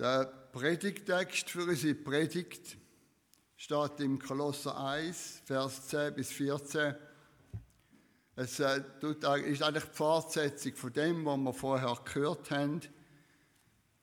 Der 0.00 0.24
Predigtext 0.24 1.50
für 1.50 1.66
unsere 1.66 1.94
Predigt 1.94 2.78
steht 3.54 4.00
im 4.00 4.18
Kolosser 4.18 4.82
1, 4.82 5.42
Vers 5.44 5.88
10 5.88 6.14
bis 6.14 6.32
14. 6.32 6.94
Es 8.34 8.60
äh, 8.60 8.82
ist 9.02 9.62
eigentlich 9.62 9.84
die 9.84 9.90
Fortsetzung 9.92 10.74
von 10.74 10.92
dem, 10.94 11.26
was 11.26 11.36
wir 11.36 11.52
vorher 11.52 11.98
gehört 12.02 12.50
haben. 12.50 12.80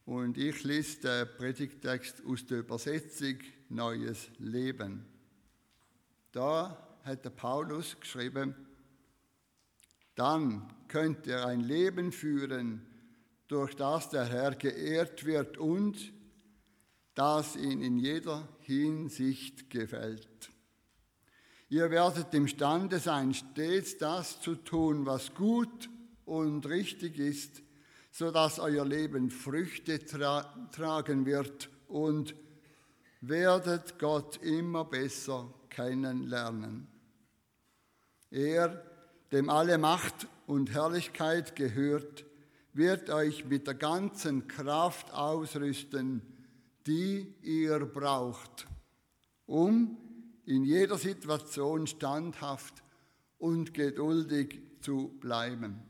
Und 0.06 0.38
ich 0.38 0.64
lese 0.64 1.02
den 1.02 1.36
Predigtext 1.36 2.22
aus 2.28 2.46
der 2.46 2.60
Übersetzung 2.60 3.40
Neues 3.70 4.30
Leben. 4.38 5.04
Da 6.32 6.78
hat 7.06 7.26
der 7.26 7.32
Paulus 7.32 8.00
geschrieben, 8.00 8.54
dann 10.14 10.72
könnt 10.90 11.26
ihr 11.26 11.44
ein 11.44 11.62
Leben 11.62 12.12
führen, 12.12 12.86
durch 13.48 13.76
das 13.76 14.10
der 14.10 14.26
Herr 14.26 14.56
geehrt 14.56 15.26
wird 15.26 15.58
und 15.58 16.14
das 17.14 17.56
ihn 17.56 17.82
in 17.82 17.98
jeder 17.98 18.48
Hinsicht 18.60 19.70
gefällt. 19.70 20.52
Ihr 21.70 21.90
werdet 21.90 22.34
imstande 22.34 23.00
sein, 23.00 23.34
stets 23.34 23.98
das 23.98 24.40
zu 24.40 24.56
tun, 24.56 25.06
was 25.06 25.34
gut 25.34 25.90
und 26.26 26.66
richtig 26.68 27.18
ist, 27.18 27.62
so 28.12 28.32
dass 28.32 28.60
euer 28.60 28.86
Leben 28.86 29.30
Früchte 29.30 30.06
tra 30.06 30.44
tragen 30.72 31.26
wird 31.26 31.70
und 31.88 32.36
werdet 33.22 34.00
Gott 34.00 34.38
immer 34.44 34.86
besser 34.86 35.54
kennenlernen. 35.70 36.88
Er, 38.30 38.84
dem 39.32 39.50
alle 39.50 39.78
Macht 39.78 40.28
und 40.46 40.72
Herrlichkeit 40.72 41.56
gehört, 41.56 42.26
wird 42.78 43.10
euch 43.10 43.46
mit 43.46 43.66
der 43.66 43.74
ganzen 43.74 44.48
Kraft 44.48 45.12
ausrüsten, 45.12 46.22
die 46.86 47.36
ihr 47.42 47.80
braucht, 47.86 48.68
um 49.48 49.98
in 50.46 50.64
jeder 50.64 50.98
Situation 50.98 51.88
standhaft 51.88 52.84
und 53.40 53.74
geduldig 53.74 54.62
zu 54.82 55.10
bleiben. 55.20 55.82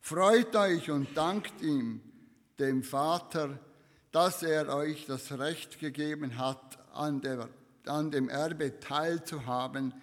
Freut 0.00 0.54
euch 0.56 0.90
und 0.90 1.16
dankt 1.16 1.62
ihm, 1.62 2.00
dem 2.58 2.82
Vater, 2.82 3.58
dass 4.12 4.42
er 4.42 4.68
euch 4.74 5.06
das 5.06 5.32
Recht 5.32 5.80
gegeben 5.80 6.38
hat, 6.38 6.78
an, 6.92 7.22
der, 7.22 7.48
an 7.86 8.10
dem 8.10 8.28
Erbe 8.28 8.78
teilzuhaben, 8.78 9.94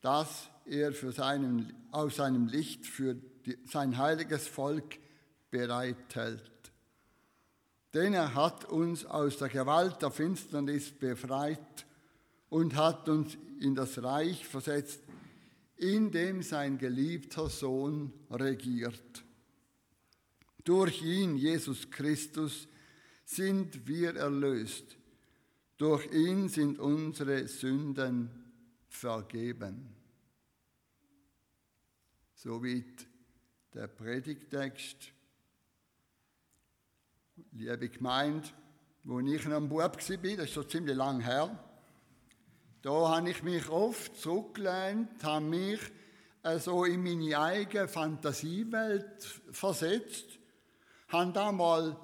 das 0.00 0.50
er 0.66 0.92
für 0.92 1.12
seinen, 1.12 1.72
aus 1.92 2.16
seinem 2.16 2.48
Licht 2.48 2.86
für 2.86 3.14
die, 3.14 3.56
sein 3.64 3.96
heiliges 3.96 4.48
Volk 4.48 4.98
bereithält. 5.54 6.50
Denn 7.94 8.12
er 8.12 8.34
hat 8.34 8.64
uns 8.64 9.04
aus 9.04 9.38
der 9.38 9.48
Gewalt 9.48 10.02
der 10.02 10.10
Finsternis 10.10 10.90
befreit 10.90 11.86
und 12.48 12.74
hat 12.74 13.08
uns 13.08 13.38
in 13.60 13.76
das 13.76 14.02
Reich 14.02 14.44
versetzt, 14.44 15.00
in 15.76 16.10
dem 16.10 16.42
sein 16.42 16.76
geliebter 16.76 17.48
Sohn 17.48 18.12
regiert. 18.30 19.24
Durch 20.64 21.02
ihn, 21.02 21.36
Jesus 21.36 21.88
Christus, 21.88 22.66
sind 23.24 23.86
wir 23.86 24.16
erlöst. 24.16 24.96
Durch 25.76 26.10
ihn 26.12 26.48
sind 26.48 26.80
unsere 26.80 27.46
Sünden 27.46 28.28
vergeben. 28.88 29.94
Soweit 32.34 33.06
der 33.72 33.86
Predigtext 33.88 35.13
liebe 37.54 37.88
Gemeinde, 37.88 38.48
wo 39.04 39.20
ich 39.20 39.44
noch 39.46 39.56
ein 39.56 39.68
Bub 39.68 39.80
war, 39.80 39.90
das 39.96 40.08
ist 40.08 40.52
schon 40.52 40.68
ziemlich 40.68 40.96
lang 40.96 41.20
her, 41.20 41.56
da 42.82 43.16
habe 43.16 43.30
ich 43.30 43.42
mich 43.42 43.68
oft 43.68 44.16
zurückgelehnt, 44.16 45.22
habe 45.22 45.44
mich 45.44 45.80
so 46.58 46.84
in 46.84 47.02
meine 47.02 47.38
eigene 47.38 47.88
Fantasiewelt 47.88 49.22
versetzt, 49.52 50.26
habe 51.08 51.32
da 51.32 51.52
mal 51.52 51.96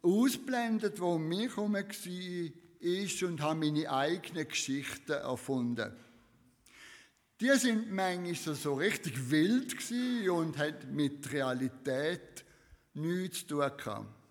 ausblendet, 0.00 1.00
wo 1.00 1.14
um 1.14 1.28
mich 1.28 1.56
herum 1.56 1.74
war, 1.74 3.28
und 3.28 3.40
habe 3.40 3.60
meine 3.60 3.90
eigenen 3.90 4.46
Geschichten 4.46 5.12
erfunden. 5.12 5.92
Die 7.40 7.50
sind 7.56 7.90
manchmal 7.90 8.54
so 8.54 8.74
richtig 8.74 9.30
wild 9.30 9.74
und 10.30 10.56
hat 10.56 10.86
mit 10.90 11.32
Realität 11.32 12.44
nichts 12.94 13.40
zu 13.40 13.46
tun 13.46 13.70
gehabt. 13.76 14.23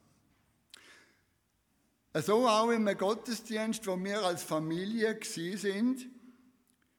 So 2.21 2.47
auch 2.47 2.69
im 2.69 2.85
Gottesdienst, 2.95 3.87
wo 3.87 3.97
wir 3.97 4.23
als 4.23 4.43
Familie 4.43 5.17
sind. 5.23 6.07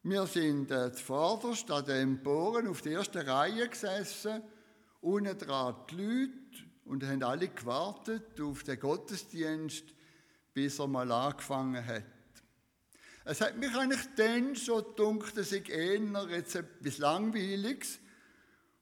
Wir 0.02 0.26
sind 0.26 0.72
äh, 0.72 0.92
zuvorderst 0.92 1.70
an 1.70 1.84
den 1.84 2.02
Emporen 2.02 2.66
auf 2.66 2.82
der 2.82 2.94
ersten 2.94 3.18
Reihe 3.18 3.68
gesessen, 3.68 4.42
unten 5.00 5.38
dran 5.38 5.76
die 5.88 5.94
Leute 5.94 6.32
und 6.86 7.04
haben 7.04 7.22
alle 7.22 7.46
gewartet 7.46 8.40
auf 8.40 8.64
den 8.64 8.80
Gottesdienst, 8.80 9.84
bis 10.52 10.80
er 10.80 10.88
mal 10.88 11.12
angefangen 11.12 11.86
hat. 11.86 12.02
Es 13.24 13.40
hat 13.40 13.56
mich 13.56 13.72
eigentlich 13.72 14.06
dann 14.16 14.56
schon 14.56 14.82
gedacht, 14.96 15.36
dass 15.36 15.52
ich 15.52 15.70
eher 15.70 16.26
jetzt 16.30 16.56
etwas 16.56 16.98
Langweiliges 16.98 18.00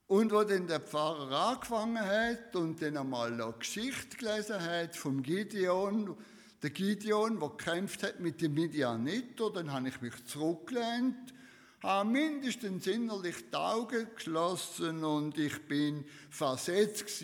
und 0.07 0.33
wo 0.33 0.43
dann 0.45 0.67
der 0.67 0.81
Pfarrer 0.81 1.53
angefangen 1.53 2.01
hat 2.01 2.55
und 2.57 2.83
dann 2.83 2.97
einmal 2.97 3.31
noch 3.31 3.59
Geschichte 3.59 4.17
gelesen 4.17 4.61
hat 4.61 4.97
vom 4.97 5.23
Gideon, 5.23 6.17
der 6.63 6.71
Gideon, 6.71 7.41
der 7.41 7.49
gekämpft 7.49 8.03
hat 8.03 8.21
mit 8.21 8.41
dem 8.41 8.55
Midianiter, 8.55 9.51
dann 9.51 9.73
habe 9.73 9.89
ich 9.89 10.01
mich 10.01 10.25
zurückgelehnt, 10.27 11.35
habe 11.83 12.09
mindestens 12.09 12.87
innerlich 12.87 13.51
die 13.51 13.57
Augen 13.57 14.07
geschlossen 14.15 15.05
und 15.05 15.37
ich 15.39 15.67
bin 15.67 16.05
versetzt 16.31 17.23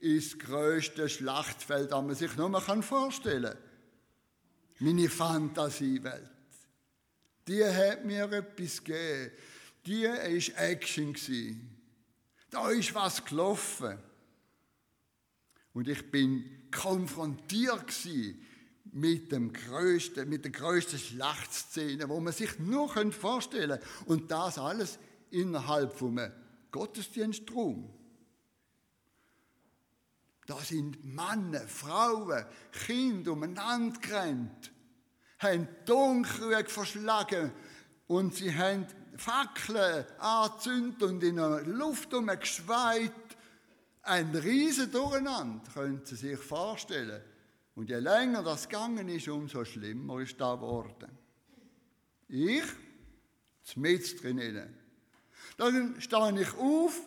ins 0.00 0.38
größte 0.38 1.08
Schlachtfeld, 1.08 1.92
das 1.92 2.02
man 2.02 2.14
sich 2.14 2.36
nur 2.36 2.48
mal 2.48 2.60
vorstellen 2.60 3.54
kann. 3.54 3.58
Meine 4.80 5.08
Fantasiewelt. 5.08 6.30
Die 7.48 7.64
hat 7.64 8.04
mir 8.04 8.30
etwas 8.30 8.84
gegeben. 8.84 9.32
Die 9.86 10.04
war 10.04 10.62
Action. 10.62 11.77
Da 12.50 12.70
ist 12.70 12.94
was 12.94 13.24
gelaufen. 13.24 13.98
Und 15.72 15.88
ich 15.88 16.10
bin 16.10 16.68
konfrontiert 16.70 17.92
mit, 18.84 19.32
dem 19.32 19.52
größten, 19.52 20.28
mit 20.28 20.44
der 20.44 20.52
größten 20.52 20.98
Schlachtszene, 20.98 22.08
wo 22.08 22.20
man 22.20 22.32
sich 22.32 22.58
nur 22.58 22.88
vorstellen 23.12 23.80
kann. 23.80 24.06
Und 24.06 24.30
das 24.30 24.58
alles 24.58 24.98
innerhalb 25.30 25.94
vom 25.94 26.18
Gottesdienstraum. 26.70 27.92
Da 30.46 30.58
sind 30.60 31.04
Männer, 31.04 31.68
Frauen, 31.68 32.46
Kinder 32.72 33.32
umeinander 33.32 34.00
gerannt, 34.00 34.72
haben 35.38 35.68
Tonkrug 35.84 36.70
verschlagen 36.70 37.52
und 38.06 38.34
sie 38.34 38.54
haben 38.54 38.86
Fackeln 39.18 40.04
angezündet 40.18 41.02
und 41.02 41.22
in 41.22 41.36
der 41.36 41.62
Luft 41.64 42.10
geschweit. 42.10 43.12
Ein 44.02 44.34
riesen 44.34 44.90
Durcheinander, 44.90 45.70
können 45.72 46.00
Sie 46.04 46.16
sich 46.16 46.38
vorstellen. 46.38 47.20
Und 47.74 47.90
je 47.90 47.98
länger 47.98 48.42
das 48.42 48.68
gegangen 48.68 49.08
ist, 49.08 49.28
umso 49.28 49.64
schlimmer 49.64 50.20
ist 50.20 50.40
das 50.40 50.54
geworden. 50.56 51.10
Ich, 52.28 52.64
mit 53.76 54.22
drinnen. 54.22 54.74
Dann 55.56 56.00
stehe 56.00 56.40
ich 56.40 56.54
auf, 56.54 57.00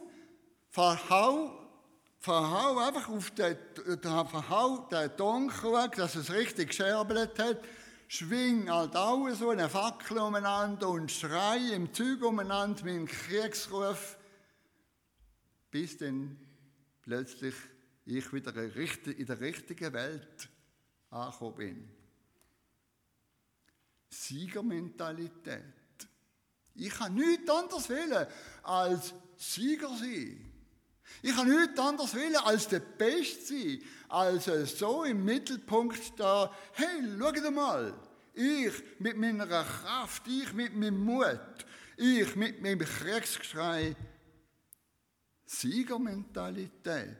verhau, 0.69 1.57
verhau 2.19 2.77
einfach 2.77 3.09
auf 3.09 3.31
den, 3.31 3.57
verhau 4.01 4.87
den 4.91 5.11
Donkrug, 5.17 5.95
dass 5.95 6.15
es 6.15 6.31
richtig 6.31 6.69
gescherbelt 6.69 7.39
hat, 7.39 7.61
schwing 8.11 8.69
halt 8.69 8.93
auch 8.97 9.29
so 9.29 9.51
eine 9.51 9.69
Fackel 9.69 10.17
umeinander 10.17 10.89
und 10.89 11.09
schrei 11.09 11.59
im 11.73 11.93
Zug 11.93 12.21
umeinander 12.23 12.83
mit 12.83 12.93
einem 12.93 13.07
Kriegsruf, 13.07 14.17
bis 15.69 15.97
dann 15.97 16.37
plötzlich 17.03 17.55
ich 18.05 18.33
wieder 18.33 18.53
in 18.57 19.25
der 19.25 19.39
richtigen 19.39 19.93
Welt 19.93 20.49
angekommen 21.09 21.55
bin. 21.55 21.89
Siegermentalität. 24.09 25.63
Ich 26.75 26.89
kann 26.89 27.13
nichts 27.13 27.49
anderes 27.49 27.87
wählen 27.87 28.27
als 28.63 29.13
Sieger 29.37 29.95
sein. 29.95 30.50
Ich 31.21 31.35
kann 31.35 31.49
nichts 31.49 31.79
anderes 31.79 32.15
wählen 32.15 32.37
als 32.37 32.67
der 32.67 32.79
Beste 32.79 33.53
sein, 33.53 33.81
als 34.09 34.45
so 34.77 35.03
im 35.03 35.23
Mittelpunkt 35.23 36.19
da, 36.19 36.53
hey, 36.73 37.03
schau 37.17 37.51
mal, 37.51 37.93
ich 38.33 38.73
mit 38.99 39.17
meiner 39.17 39.45
Kraft, 39.45 40.27
ich 40.27 40.53
mit 40.53 40.75
meinem 40.75 41.03
Mut, 41.03 41.65
ich 41.97 42.35
mit 42.35 42.61
meinem 42.61 42.79
Kriegsgeschrei, 42.79 43.95
Siegermentalität. 45.45 47.17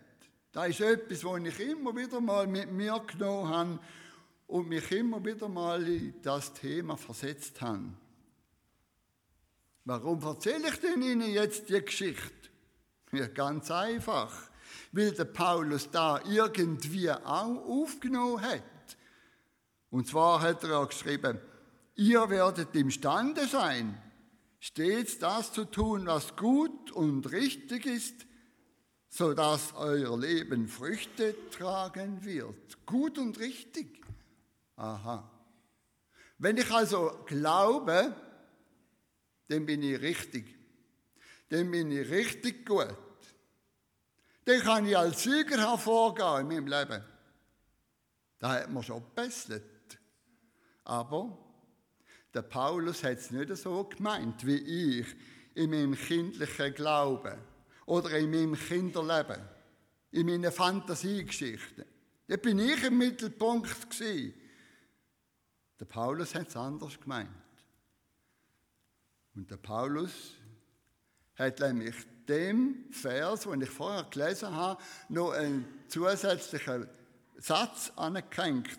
Das 0.52 0.70
ist 0.70 0.82
etwas, 0.82 1.24
was 1.24 1.44
ich 1.44 1.60
immer 1.60 1.96
wieder 1.96 2.20
mal 2.20 2.48
mit 2.48 2.72
mir 2.72 3.00
genommen 3.08 3.50
habe 3.50 3.80
und 4.48 4.68
mich 4.68 4.92
immer 4.92 5.24
wieder 5.24 5.48
mal 5.48 5.88
in 5.88 6.22
das 6.22 6.54
Thema 6.54 6.98
versetzt 6.98 7.62
habe. 7.62 7.94
Warum 9.86 10.22
erzähle 10.22 10.70
ich 10.70 10.80
denn 10.80 11.02
Ihnen 11.02 11.32
jetzt 11.32 11.70
die 11.70 11.82
Geschichte? 11.82 12.51
Ja, 13.12 13.28
ganz 13.28 13.70
einfach, 13.70 14.32
weil 14.94 15.12
der 15.12 15.26
Paulus 15.26 15.90
da 15.92 16.22
irgendwie 16.26 17.12
auch 17.12 17.66
aufgenommen 17.68 18.42
hat. 18.42 18.64
Und 19.90 20.08
zwar 20.08 20.40
hat 20.42 20.64
er 20.64 20.80
auch 20.80 20.88
geschrieben, 20.88 21.38
ihr 21.96 22.30
werdet 22.30 22.74
imstande 22.74 23.48
sein, 23.48 24.02
stets 24.60 25.20
das 25.20 25.52
zu 25.52 25.66
tun, 25.66 26.06
was 26.06 26.36
gut 26.38 26.92
und 26.92 27.30
richtig 27.32 27.86
ist, 27.86 28.26
so 29.10 29.34
dass 29.34 29.74
euer 29.76 30.18
Leben 30.18 30.70
Früchte 30.70 31.36
tragen 31.50 32.24
wird. 32.24 32.86
Gut 32.86 33.18
und 33.18 33.38
richtig. 33.40 34.06
Aha. 34.78 35.30
Wenn 36.38 36.56
ich 36.56 36.72
also 36.72 37.12
glaube, 37.26 38.16
dann 39.50 39.66
bin 39.66 39.84
ich 39.84 40.02
richtig. 40.02 40.61
Dann 41.52 41.70
bin 41.70 41.92
ich 41.92 42.10
richtig 42.10 42.66
gut. 42.66 42.96
Dann 44.46 44.62
kann 44.62 44.86
ich 44.86 44.98
als 44.98 45.24
Sieger 45.24 45.58
hervorgehen 45.58 46.40
in 46.40 46.48
meinem 46.48 46.68
Leben. 46.68 47.04
Da 48.40 48.54
hat 48.54 48.72
man 48.72 48.82
schon 48.82 49.04
gebesselt. 49.04 50.00
Aber 50.86 51.38
der 52.34 52.44
Paulus 52.44 53.04
hat 53.04 53.18
es 53.18 53.32
nicht 53.32 53.54
so 53.58 53.84
gemeint 53.84 54.46
wie 54.46 55.00
ich 55.02 55.08
in 55.54 55.72
meinem 55.72 55.94
kindlichen 55.94 56.74
Glauben 56.74 57.38
oder 57.86 58.18
in 58.18 58.32
meinem 58.32 58.56
Kinderleben, 58.56 59.42
in 60.12 60.28
meinen 60.28 60.54
Fantasiegeschichten. 60.54 61.84
Da 62.28 62.38
bin 62.38 62.60
ich 62.60 62.82
im 62.86 62.98
Mittelpunkt 62.98 63.92
gewesen. 63.92 64.34
Der 65.82 65.86
Paulus 65.86 66.34
hat 66.34 66.48
es 66.48 66.56
anders 66.56 66.98
gemeint. 66.98 67.30
Und 69.36 69.52
der 69.52 69.58
Paulus 69.58 70.38
hat 71.36 71.60
nämlich 71.60 71.96
dem 72.28 72.86
Vers, 72.92 73.42
den 73.42 73.62
ich 73.62 73.70
vorher 73.70 74.06
gelesen 74.10 74.56
habe, 74.56 74.82
noch 75.10 75.32
einen 75.32 75.66
zusätzlichen 75.88 76.88
Satz 77.38 77.92
angehängt. 77.96 78.70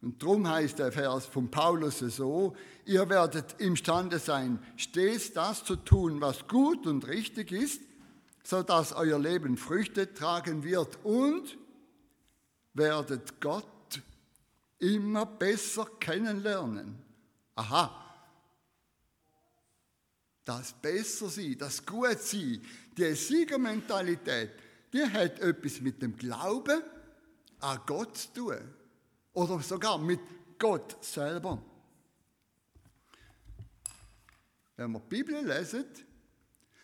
Und 0.00 0.22
darum 0.22 0.48
heißt 0.48 0.78
der 0.78 0.92
Vers 0.92 1.26
von 1.26 1.50
Paulus 1.50 1.98
so, 1.98 2.54
ihr 2.84 3.08
werdet 3.08 3.60
imstande 3.60 4.18
sein, 4.18 4.62
stets 4.76 5.32
das 5.32 5.64
zu 5.64 5.76
tun, 5.76 6.20
was 6.20 6.46
gut 6.46 6.86
und 6.86 7.06
richtig 7.06 7.52
ist, 7.52 7.82
so 8.44 8.62
dass 8.62 8.92
euer 8.92 9.18
Leben 9.18 9.56
Früchte 9.56 10.14
tragen 10.14 10.62
wird 10.62 10.98
und 11.04 11.58
werdet 12.74 13.40
Gott 13.40 13.66
immer 14.78 15.26
besser 15.26 15.86
kennenlernen. 15.98 16.98
Aha, 17.56 18.07
das 20.48 20.72
Besser 20.72 21.28
sein, 21.28 21.56
das 21.58 21.84
Gut 21.84 22.18
sein, 22.20 22.62
die 22.96 23.14
Siegermentalität, 23.14 24.50
die 24.90 25.02
hat 25.02 25.38
etwas 25.40 25.82
mit 25.82 26.00
dem 26.00 26.16
Glauben 26.16 26.82
an 27.60 27.80
Gott 27.84 28.16
zu 28.16 28.32
tun. 28.32 28.74
Oder 29.34 29.60
sogar 29.60 29.98
mit 29.98 30.20
Gott 30.58 31.04
selber. 31.04 31.62
Wenn 34.76 34.92
wir 34.92 35.00
die 35.00 35.08
Bibel 35.08 35.46
lesen, 35.46 35.84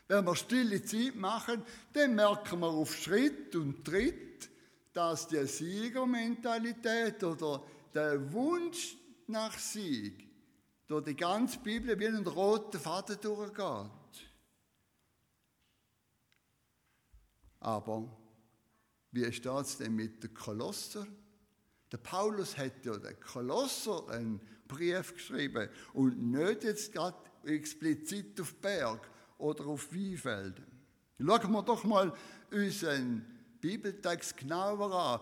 wenn 0.08 0.26
wir 0.26 0.36
stille 0.36 0.84
Zeit 0.84 1.16
machen, 1.16 1.62
dann 1.94 2.14
merken 2.14 2.60
wir 2.60 2.68
auf 2.68 2.94
Schritt 2.94 3.56
und 3.56 3.82
Tritt, 3.82 4.50
dass 4.92 5.26
die 5.26 5.46
Siegermentalität 5.46 7.24
oder 7.24 7.64
der 7.94 8.30
Wunsch 8.30 8.98
nach 9.26 9.58
Sieg 9.58 10.33
durch 10.86 11.04
die 11.04 11.16
ganze 11.16 11.58
Bibel 11.58 11.98
wie 11.98 12.06
ein 12.06 12.26
roter 12.26 12.78
Faden 12.78 13.18
durchgeht. 13.20 13.90
Aber 17.60 18.08
wie 19.12 19.32
steht 19.32 19.52
es 19.52 19.78
denn 19.78 19.94
mit 19.94 20.22
den 20.22 20.34
Kolosser? 20.34 21.06
Der 21.90 21.98
Paulus 21.98 22.58
hat 22.58 22.84
ja 22.84 22.96
den 22.96 23.18
Kolosser 23.20 24.08
einen 24.08 24.40
Brief 24.66 25.14
geschrieben 25.14 25.68
und 25.92 26.20
nicht 26.30 26.64
jetzt 26.64 26.92
gerade 26.92 27.16
explizit 27.44 28.40
auf 28.40 28.54
Berg 28.56 29.08
oder 29.38 29.66
auf 29.66 29.92
Weinfelden. 29.94 30.66
Schauen 31.18 31.52
wir 31.52 31.62
doch 31.62 31.84
mal 31.84 32.12
unseren 32.50 33.24
Bibeltext 33.60 34.36
genauer 34.36 34.92
an. 34.92 35.20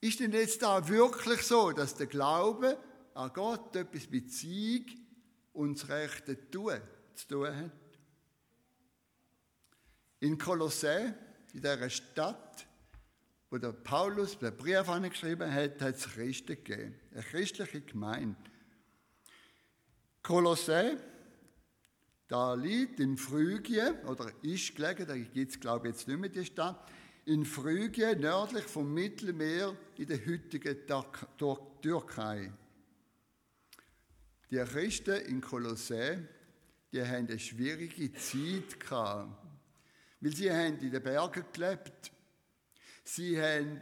Ist 0.00 0.20
denn 0.20 0.32
jetzt 0.32 0.62
da 0.62 0.86
wirklich 0.88 1.42
so, 1.42 1.72
dass 1.72 1.94
der 1.94 2.06
Glaube 2.06 2.76
an 3.14 3.30
Gott 3.32 3.76
etwas 3.76 4.08
mit 4.10 4.32
Sieg 4.32 4.96
und 5.52 5.80
das 5.80 5.88
rechte 5.88 6.50
Tun 6.50 6.80
zu 7.14 7.28
tun 7.28 7.56
hat. 7.56 7.72
In 10.20 10.38
Kolossä, 10.38 11.14
in 11.52 11.62
dieser 11.62 11.90
Stadt, 11.90 12.66
wo 13.50 13.58
der 13.58 13.72
Paulus 13.72 14.38
den 14.38 14.56
Brief 14.56 14.88
angeschrieben 14.88 15.52
hat, 15.52 15.80
hat 15.80 15.96
es 15.96 16.08
Christen 16.08 16.62
gegeben, 16.62 16.94
eine 17.12 17.22
christliche 17.22 17.80
Gemeinde. 17.80 18.36
Kolossä, 20.22 20.98
da 22.28 22.54
liegt 22.54 23.00
in 23.00 23.16
Phrygien, 23.16 23.96
oder 24.06 24.30
ist 24.42 24.76
gelegen, 24.76 25.06
da 25.06 25.16
gibt 25.16 25.50
es 25.50 25.58
glaube 25.58 25.88
ich 25.88 25.94
jetzt 25.94 26.06
nicht 26.06 26.20
mehr 26.20 26.30
die 26.30 26.44
Stadt, 26.44 26.88
in 27.24 27.44
Phrygien, 27.44 28.20
nördlich 28.20 28.64
vom 28.64 28.92
Mittelmeer 28.92 29.76
in 29.96 30.06
der 30.06 30.24
heutigen 30.26 30.76
Türkei. 31.80 32.52
Die 34.50 34.58
Christen 34.58 35.20
in 35.26 35.40
Kolossä, 35.40 36.18
die 36.92 37.02
haben 37.02 37.28
eine 37.28 37.38
schwierige 37.38 38.12
Zeit 38.14 38.80
gehabt, 38.80 39.30
weil 40.20 40.34
sie 40.34 40.50
haben 40.50 40.78
in 40.80 40.90
den 40.90 41.02
Bergen 41.02 41.44
gelebt. 41.52 42.10
Sie 43.04 43.40
haben 43.40 43.80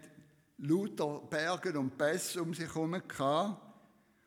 lauter 0.59 1.21
Berge 1.31 1.79
und 1.79 1.97
Pässe 1.97 2.43
um 2.43 2.53
sich 2.53 2.67
herum 2.75 3.01
gehabt. 3.09 3.63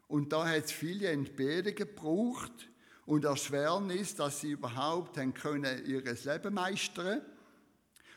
Und 0.08 0.34
da 0.34 0.48
hat 0.48 0.66
es 0.66 0.72
viele 0.72 1.10
Entbehrungen 1.10 1.76
gebraucht 1.76 2.70
und 3.06 3.24
Erschwernis, 3.24 4.16
dass 4.16 4.42
sie 4.42 4.52
überhaupt 4.52 5.18
haben 5.18 5.36
können 5.36 5.86
ihr 5.86 6.02
Leben 6.02 6.54
meistern 6.56 7.22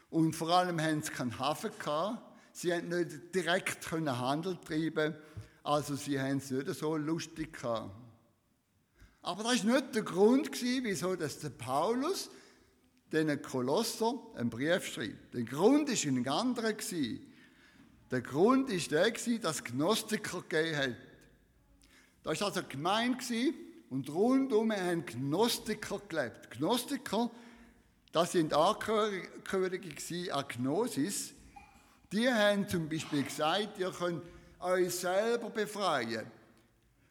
Und 0.08 0.34
vor 0.34 0.48
allem 0.48 0.80
haben 0.80 1.02
sie 1.02 1.12
keinen 1.12 1.38
Hafen 1.38 1.70
gehabt. 1.78 2.22
Sie 2.52 2.72
haben 2.72 2.88
nicht 2.88 3.34
direkt 3.34 3.90
Handel 3.92 4.56
treiben 4.64 5.14
also 5.62 5.96
sie 5.96 6.20
haben 6.20 6.36
es 6.38 6.50
nicht 6.50 6.68
so 6.74 6.96
lustig 6.96 7.54
gehabt. 7.54 8.03
Aber 9.24 9.42
das 9.42 9.66
war 9.66 9.74
nicht 9.76 9.94
der 9.94 10.02
Grund, 10.02 10.50
wieso 10.52 11.16
dass 11.16 11.38
der 11.38 11.48
Paulus 11.48 12.28
den 13.10 13.40
Kolosser 13.40 14.18
einen 14.36 14.50
Brief 14.50 14.84
schreibt. 14.86 15.32
Der 15.32 15.44
Grund 15.44 15.88
war 15.88 16.12
ein 16.12 16.28
anderer. 16.28 16.74
Der 18.10 18.20
Grund 18.20 18.70
war 18.70 18.76
der, 18.76 19.38
dass 19.38 19.56
es 19.56 19.64
Gnostiker 19.64 20.42
gegeben 20.42 20.76
hat. 20.76 20.96
Das 22.22 22.38
war 22.42 22.48
also 22.48 22.62
gemein 22.68 23.16
und 23.88 24.10
rundum 24.10 24.70
haben 24.72 25.06
Gnostiker 25.06 26.02
gelebt. 26.06 26.50
Gnostiker, 26.50 27.30
das 28.12 28.32
sind 28.32 28.52
Angehörige 28.52 30.34
an 30.34 30.44
Gnosis. 30.48 31.32
Die 32.12 32.28
haben 32.28 32.68
zum 32.68 32.90
Beispiel 32.90 33.22
gesagt, 33.22 33.78
ihr 33.78 33.90
könnt 33.90 34.22
euch 34.60 34.94
selber 34.94 35.48
befreien. 35.48 36.26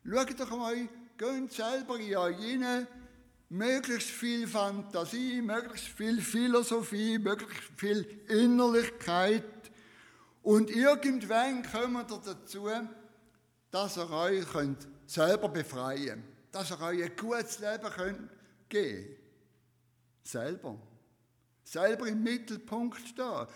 Schaut 0.05 0.39
doch 0.39 0.51
mal 0.51 0.87
Geht 1.17 1.53
selber 1.53 1.99
in 1.99 2.15
euch 2.15 2.87
möglichst 3.49 4.09
viel 4.09 4.47
Fantasie, 4.47 5.41
möglichst 5.41 5.87
viel 5.87 6.19
Philosophie, 6.21 7.19
möglichst 7.19 7.61
viel 7.77 8.01
Innerlichkeit. 8.27 9.43
Und 10.41 10.69
irgendwann 10.69 11.63
kommt 11.63 12.11
ihr 12.11 12.17
dazu, 12.17 12.67
dass 13.69 13.97
ihr 13.97 14.09
euch 14.09 14.51
könnt 14.51 14.87
selber 15.05 15.49
befreien 15.49 16.05
könnt. 16.05 16.23
Dass 16.51 16.71
ihr 16.71 16.81
euch 16.81 17.03
ein 17.03 17.15
gutes 17.15 17.59
Leben 17.59 17.89
könnt 17.95 18.29
geben 18.69 19.05
könnt. 19.05 19.17
Selber. 20.23 20.79
Selber 21.63 22.07
im 22.07 22.23
Mittelpunkt 22.23 22.99
stehen. 23.07 23.47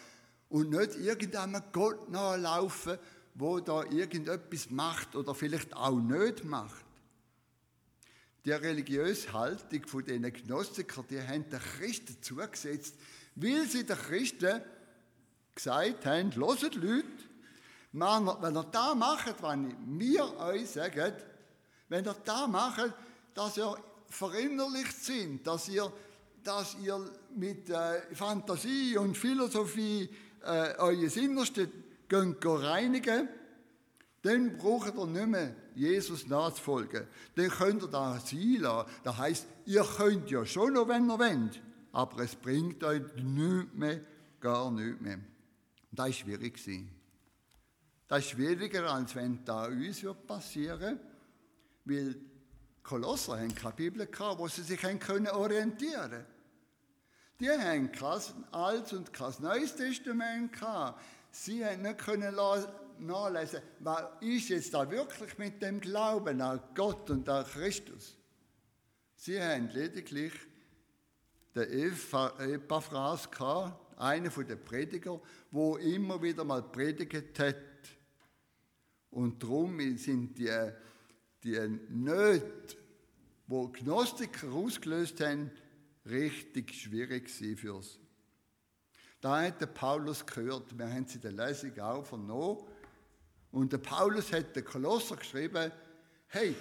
Und 0.49 0.69
nicht 0.69 0.95
irgendeinem 0.95 1.61
Gott 1.71 2.09
nachlaufen, 2.09 2.97
wo 3.33 3.59
da 3.59 3.83
irgendetwas 3.83 4.69
macht 4.69 5.15
oder 5.15 5.35
vielleicht 5.35 5.75
auch 5.75 5.99
nicht 5.99 6.45
macht. 6.45 6.86
Die 8.45 8.51
religiöse 8.51 9.33
Haltung 9.33 9.85
von 9.87 10.05
diesen 10.05 10.31
Gnostikern, 10.31 11.05
die 11.09 11.21
haben 11.21 11.49
den 11.49 11.59
Christen 11.59 12.21
zugesetzt, 12.21 12.95
weil 13.35 13.67
sie 13.67 13.85
den 13.85 13.97
Christen 13.97 14.61
gesagt 15.53 16.05
haben, 16.05 16.35
hört 16.35 16.75
Leute, 16.75 17.03
wenn 17.91 18.55
ihr 18.55 18.63
da 18.71 18.95
macht, 18.95 19.41
was 19.41 19.57
wir 19.85 20.37
euch 20.39 20.69
sagen, 20.69 21.13
wenn 21.89 22.05
ihr 22.05 22.15
da 22.23 22.47
macht, 22.47 22.93
dass 23.33 23.57
ihr 23.57 23.75
verinnerlicht 24.09 25.03
sind, 25.03 25.45
dass 25.45 25.67
ihr, 25.69 25.91
dass 26.43 26.75
ihr 26.81 26.99
mit 27.35 27.69
äh, 27.69 28.01
Fantasie 28.13 28.97
und 28.97 29.17
Philosophie 29.17 30.09
äh, 30.43 30.75
euer 30.77 31.15
Innerste 31.15 31.69
reinigen, 32.11 33.29
dann 34.21 34.57
braucht 34.57 34.95
ihr 34.95 35.05
nicht 35.05 35.27
mehr 35.27 35.55
Jesus 35.77 36.27
nachzufolgen. 36.27 37.07
Dann 37.35 37.49
könnt 37.49 37.83
ihr 37.83 37.87
das 37.87 38.29
sein 38.29 38.57
lassen. 38.59 38.89
Das 39.03 39.17
heisst, 39.17 39.47
ihr 39.65 39.83
könnt 39.83 40.29
ja 40.29 40.45
schon 40.45 40.73
noch, 40.73 40.87
wenn 40.87 41.09
ihr 41.09 41.19
wollt, 41.19 41.61
aber 41.91 42.23
es 42.23 42.35
bringt 42.35 42.83
euch 42.83 43.01
nichts 43.15 43.73
mehr, 43.73 44.01
gar 44.39 44.71
nichts 44.71 45.01
mehr. 45.01 45.19
Das 45.91 46.07
war 46.07 46.13
schwierig. 46.13 46.59
Das 48.07 48.19
ist 48.19 48.29
schwieriger, 48.29 48.91
als 48.91 49.15
wenn 49.15 49.43
das 49.45 49.69
uns 49.69 50.05
passieren 50.25 50.99
würde, 51.85 52.07
weil 52.09 52.15
Kolosser 52.83 53.39
haben 53.39 53.53
keine 53.53 53.73
Bibel 53.73 54.05
gehabt, 54.05 54.39
wo 54.39 54.47
sie 54.47 54.61
sich 54.61 54.79
können 54.79 55.27
orientieren 55.27 56.09
können. 56.09 56.25
Die 57.39 57.49
haben 57.49 57.91
kein 57.91 58.21
Altes 58.51 58.93
und 58.93 59.13
kein 59.13 59.33
Neues 59.39 59.75
Testament 59.75 60.53
gehabt. 60.53 61.01
Sie 61.31 61.63
haben 61.63 61.81
nicht 61.81 61.99
können 61.99 62.33
nachlesen, 62.99 63.61
was 63.79 64.03
ist 64.21 64.49
jetzt 64.49 64.73
da 64.73 64.89
wirklich 64.89 65.37
mit 65.37 65.61
dem 65.61 65.79
Glauben 65.79 66.41
an 66.41 66.61
Gott 66.75 67.09
und 67.09 67.27
an 67.29 67.45
Christus. 67.45 68.17
Sie 69.15 69.41
haben 69.41 69.69
lediglich 69.69 70.33
den 71.55 71.69
Epaphras 71.71 73.29
gehabt, 73.31 73.99
einer 73.99 74.29
der 74.29 74.55
Prediger, 74.55 75.19
wo 75.51 75.77
immer 75.77 76.21
wieder 76.21 76.43
mal 76.43 76.61
predigt 76.61 77.39
hat. 77.39 77.55
Und 79.09 79.41
darum 79.41 79.79
sind 79.97 80.37
die 80.37 80.71
die 81.43 81.79
Nöte, 81.89 82.77
wo 83.47 83.67
Gnostiker 83.69 84.51
ausgelöst 84.51 85.21
haben, 85.21 85.51
richtig 86.05 86.73
schwierig 86.73 87.29
für 87.29 87.81
sie. 87.81 87.99
Da 89.21 89.41
hat 89.43 89.61
der 89.61 89.67
Paulus 89.67 90.25
gehört, 90.25 90.77
wir 90.77 90.87
haben 90.87 91.05
es 91.05 91.15
in 91.15 91.21
der 91.21 91.31
Lesung 91.31 91.79
auch 91.79 92.05
vernommen, 92.05 92.65
und 93.51 93.71
der 93.71 93.77
Paulus 93.77 94.31
hat 94.31 94.55
den 94.55 94.65
Kolosser 94.65 95.15
geschrieben, 95.15 95.71
hey, 96.27 96.55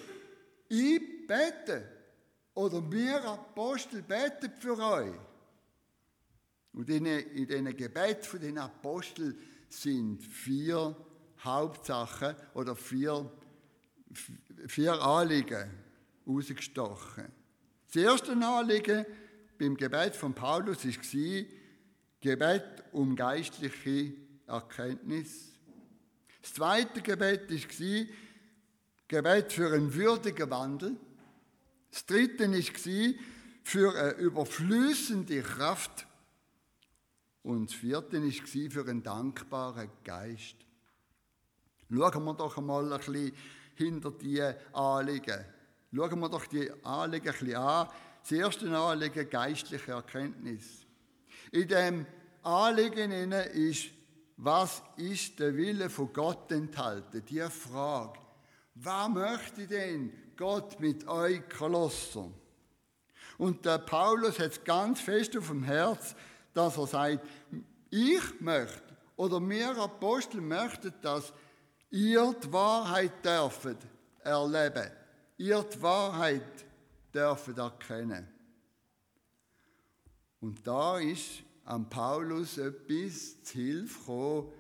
ich 0.69 1.27
bete, 1.27 1.93
oder 2.55 2.91
wir 2.91 3.23
Apostel 3.25 4.03
beten 4.03 4.51
für 4.59 4.79
euch. 4.79 5.15
Und 6.73 6.89
in, 6.89 7.07
in 7.07 7.47
diesen 7.47 7.77
Gebet 7.77 8.25
von 8.25 8.41
den 8.41 8.59
Aposteln 8.59 9.39
sind 9.69 10.23
vier 10.23 10.97
Hauptsachen 11.43 12.35
oder 12.55 12.75
vier 12.75 13.31
vier 14.67 15.01
Anliegen 15.01 15.71
ausgestochen. 16.27 17.27
Das 17.87 18.03
erste 18.03 18.33
Anliegen 18.33 19.07
beim 19.59 19.77
Gebet 19.77 20.17
von 20.17 20.35
Paulus 20.35 20.85
war 20.85 21.45
Gebet 22.21 22.85
um 22.93 23.15
geistliche 23.15 24.13
Erkenntnis. 24.47 25.53
Das 26.47 26.55
zweite 26.55 27.03
Gebet 27.03 27.51
war 27.51 28.07
Gebet 29.09 29.53
für 29.53 29.75
einen 29.75 29.93
würdigen 29.93 30.49
Wandel. 30.49 30.97
Das 31.91 32.07
dritte 32.07 32.49
war 32.49 33.15
für 33.65 33.99
eine 33.99 34.13
überflüssende 34.13 35.43
Kraft. 35.43 36.07
Und 37.43 37.71
das 37.71 37.77
vierte 37.77 38.23
war 38.23 38.71
für 38.71 38.89
einen 38.89 39.03
dankbaren 39.03 39.91
Geist. 40.05 40.55
Schauen 41.91 42.25
wir 42.25 42.35
doch 42.35 42.57
einmal 42.59 42.93
ein 42.93 42.99
bisschen 43.01 43.33
hinter 43.75 44.13
die 44.13 44.41
Anliegen. 44.73 45.45
Schauen 45.93 46.21
wir 46.21 46.29
doch 46.29 46.47
die 46.47 46.71
Anliegen 46.85 47.27
ein 47.29 47.33
bisschen 47.41 47.57
an. 47.57 47.89
Das 48.23 48.31
erste 48.31 48.79
Anliegen, 48.79 49.29
geistliche 49.29 49.91
Erkenntnis. 49.91 50.87
In 51.51 51.67
dem 51.67 52.07
Anliegen 52.45 53.33
ist, 53.33 53.96
was 54.37 54.83
ist 54.97 55.39
der 55.39 55.57
Wille 55.57 55.89
von 55.89 56.13
Gott 56.13 56.53
enthalten? 56.53 57.25
Die 57.25 57.41
Frage. 57.41 58.19
Was 58.75 59.09
möchte 59.09 59.67
denn 59.67 60.13
Gott 60.37 60.79
mit 60.79 61.09
euch 61.09 61.49
Kolosser? 61.49 62.31
Und 63.39 63.65
der 63.65 63.79
Paulus 63.79 64.39
hat 64.39 64.53
es 64.53 64.65
ganz 64.65 65.01
fest 65.01 65.37
auf 65.37 65.49
dem 65.49 65.63
Herz, 65.63 66.15
dass 66.53 66.77
er 66.77 66.87
sagt, 66.87 67.27
ich 67.91 68.41
möchte 68.41 68.97
oder 69.17 69.41
wir 69.41 69.77
Apostel 69.79 70.41
möchten, 70.41 70.93
dass 71.01 71.33
ihr 71.91 72.35
die 72.43 72.53
Wahrheit 72.53 73.25
dürft 73.25 73.79
erleben. 74.23 74.91
Ihr 75.39 75.63
die 75.63 75.83
Wahrheit 75.83 76.67
dürft 77.15 77.57
erkennen. 77.57 78.29
Und 80.41 80.67
da 80.67 80.99
ist 80.99 81.43
am 81.67 81.89
Paulus 81.89 82.59
etwas 82.59 83.43
zu 83.43 83.55
Hilfe 83.55 83.99
gekommen, 83.99 84.53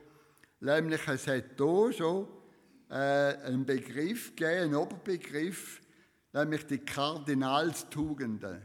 nämlich 0.60 1.06
es 1.06 1.26
hat 1.28 1.44
hier 1.56 1.92
schon 1.92 2.28
äh, 2.90 2.94
einen 2.94 3.64
Begriff 3.64 4.34
gegeben, 4.34 4.64
einen 4.64 4.75
Oberbegriff, 4.75 5.80
nämlich 6.32 6.66
die 6.66 6.78
Kardinalstugenden. 6.78 8.60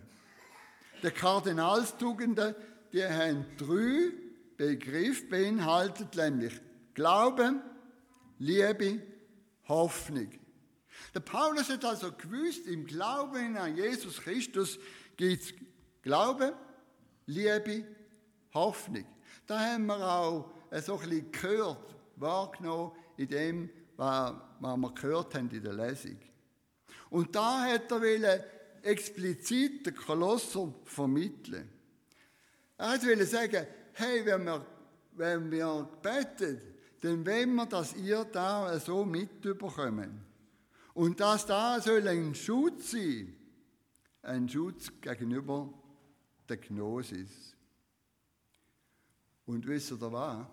Die 1.03 1.11
Kardinalstugenden, 1.11 2.55
die 2.91 3.03
haben 3.03 3.45
drei 3.57 4.11
Begriffe 4.57 5.25
beinhaltet, 5.27 6.15
nämlich 6.15 6.59
Glauben, 6.93 7.61
Liebe, 8.39 9.01
Hoffnung. 9.67 10.29
Der 11.13 11.19
Paulus 11.19 11.69
hat 11.69 11.85
also 11.85 12.11
gewusst, 12.11 12.65
im 12.65 12.85
Glauben 12.85 13.55
an 13.55 13.75
Jesus 13.77 14.19
Christus 14.19 14.79
gibt 15.15 15.43
es 15.43 15.53
Glaube, 16.01 16.53
Liebe, 17.27 17.85
Hoffnung. 18.53 19.05
Da 19.47 19.59
haben 19.59 19.85
wir 19.87 19.97
auch 19.97 20.51
so 20.81 20.97
ein 20.99 21.09
bisschen 21.09 21.31
gehört, 21.31 21.95
wahrgenommen 22.15 22.91
in 23.17 23.27
dem, 23.27 23.69
was 23.97 24.33
wir 24.59 24.91
gehört 24.93 25.35
haben 25.35 25.49
in 25.49 25.63
der 25.63 25.73
Lesung. 25.73 26.17
Und 27.09 27.35
da 27.35 27.65
hat 27.65 27.91
er 27.91 28.45
explizit 28.83 29.85
den 29.85 29.95
Kolosser 29.95 30.73
vermitteln. 30.85 31.69
Er 32.77 33.01
wollte 33.03 33.25
sagen, 33.25 33.67
hey, 33.93 34.25
wenn 34.25 34.45
wir, 34.45 34.65
wenn 35.13 35.51
wir 35.51 35.87
beten, 36.01 36.59
dann 37.01 37.25
wollen 37.25 37.55
wir, 37.55 37.65
dass 37.65 37.95
ihr 37.95 38.23
da 38.25 38.79
so 38.79 39.03
mitbekommt. 39.03 40.09
Und 40.93 41.19
dass 41.19 41.45
da 41.45 41.79
soll 41.79 42.07
ein 42.07 42.33
Schutz 42.35 42.91
sein, 42.91 43.35
ein 44.23 44.47
Schutz 44.47 44.91
gegenüber 45.01 45.69
der 46.47 46.57
Gnosis. 46.57 47.55
Und 49.51 49.67
wisst 49.67 49.91
ihr 49.91 50.11
was? 50.11 50.45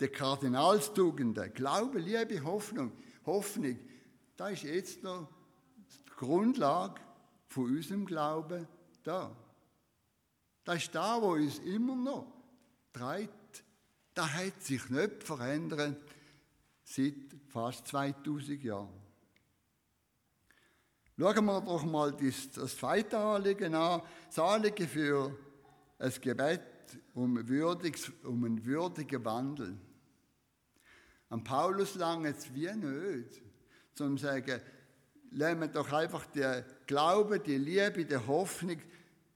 Der 0.00 0.10
Kardinalstugenden, 0.10 1.52
Glaube, 1.54 2.00
Liebe, 2.00 2.42
Hoffnung, 2.42 2.92
Hoffnung, 3.24 3.78
da 4.36 4.48
ist 4.48 4.64
jetzt 4.64 5.02
noch 5.02 5.28
die 5.78 6.10
Grundlage 6.16 7.00
von 7.46 7.64
unserem 7.64 8.04
Glauben 8.04 8.66
da. 9.04 9.34
Das 10.64 10.78
ist 10.78 10.94
da, 10.94 11.20
wo 11.20 11.32
uns 11.34 11.58
immer 11.60 11.94
noch 11.94 12.32
treibt 12.92 13.42
das 14.14 14.32
hat 14.34 14.62
sich 14.62 14.90
nicht 14.90 15.22
verändert 15.22 15.96
seit 16.84 17.14
fast 17.48 17.86
2000 17.88 18.62
Jahren. 18.62 19.00
Schauen 21.18 21.44
wir 21.44 21.60
doch 21.60 21.84
mal 21.84 22.12
das, 22.12 22.50
das 22.50 22.76
zweite 22.76 23.16
Anliegen 23.16 23.74
an. 23.74 24.02
Das 24.26 24.38
Anliegen 24.38 24.88
für 24.88 25.34
ein 25.98 26.12
Gebet 26.20 26.71
um, 27.14 27.48
würdiges, 27.48 28.10
um 28.24 28.44
einen 28.44 28.64
würdigen 28.64 29.24
Wandel. 29.24 29.76
An 31.28 31.42
Paulus 31.44 31.94
lange 31.94 32.30
es 32.30 32.52
wie 32.54 32.70
nicht, 32.72 33.42
zum 33.94 34.16
zu 34.16 34.24
sagen, 34.24 34.60
wir 35.30 35.68
doch 35.68 35.92
einfach 35.92 36.26
den 36.26 36.64
Glauben, 36.86 37.42
die 37.42 37.56
Liebe, 37.56 38.04
die 38.04 38.16
Hoffnung, 38.16 38.78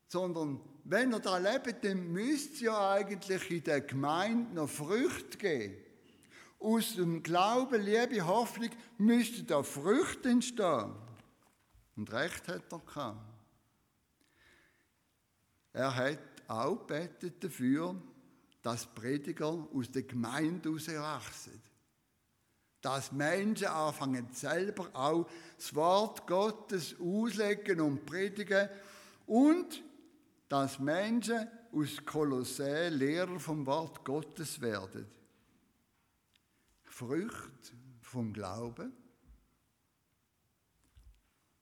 sondern 0.09 0.61
wenn 0.85 1.13
ihr 1.13 1.21
da 1.21 1.39
lebt, 1.39 1.85
dann 1.85 2.13
müsst 2.13 2.61
ja 2.61 2.93
eigentlich 2.93 3.51
in 3.51 3.65
der 3.65 3.81
Gemeinde 3.81 4.55
noch 4.55 4.69
Früchte 4.69 5.39
geben. 5.39 5.77
Aus 6.59 6.95
dem 6.95 7.23
Glauben, 7.23 7.83
Liebe, 7.83 8.27
Hoffnung 8.27 8.71
müssten 8.99 9.47
da 9.47 9.63
Früchte 9.63 10.29
entstehen. 10.29 10.93
Und 11.97 12.13
Recht 12.13 12.47
hat 12.49 12.73
er 12.73 12.79
gehabt. 12.79 13.19
Er 15.73 15.95
hat 15.95 16.19
auch 16.49 16.77
betet 16.87 17.43
dafür, 17.43 18.01
dass 18.63 18.87
Prediger 18.87 19.69
aus 19.73 19.91
der 19.91 20.03
Gemeinde 20.03 20.71
herauswachsen. 20.71 21.63
Dass 22.81 23.13
Menschen 23.13 23.69
anfangen 23.69 24.29
selber 24.33 24.89
auch 24.93 25.29
das 25.57 25.75
Wort 25.75 26.27
Gottes 26.27 26.95
auslegen 27.01 27.81
und 27.81 28.05
predigen 28.05 28.69
und 29.27 29.83
dass 30.49 30.79
Menschen 30.79 31.49
aus 31.73 32.05
Kolossä 32.05 32.89
Lehrer 32.89 33.41
vom 33.41 33.67
Wort 33.67 34.05
Gottes 34.05 34.61
werden. 34.61 35.07
Frucht 36.85 37.75
vom 38.01 38.33
Glauben. 38.33 38.93